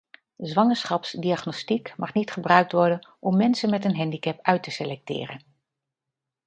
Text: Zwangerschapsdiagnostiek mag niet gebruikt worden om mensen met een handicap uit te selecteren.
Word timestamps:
Zwangerschapsdiagnostiek 0.39 1.93
mag 1.97 2.13
niet 2.13 2.31
gebruikt 2.31 2.71
worden 2.71 3.07
om 3.19 3.37
mensen 3.37 3.69
met 3.69 3.85
een 3.85 3.95
handicap 3.95 4.39
uit 4.41 4.63
te 4.63 4.71
selecteren. 4.71 5.43